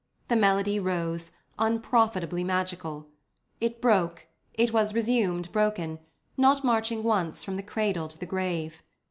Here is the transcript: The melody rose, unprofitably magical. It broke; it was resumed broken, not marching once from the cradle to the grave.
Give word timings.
The 0.29 0.35
melody 0.35 0.79
rose, 0.79 1.31
unprofitably 1.59 2.43
magical. 2.43 3.09
It 3.59 3.79
broke; 3.83 4.25
it 4.55 4.73
was 4.73 4.95
resumed 4.95 5.51
broken, 5.51 5.99
not 6.37 6.63
marching 6.63 7.03
once 7.03 7.43
from 7.43 7.55
the 7.55 7.61
cradle 7.61 8.07
to 8.07 8.17
the 8.17 8.25
grave. 8.25 8.81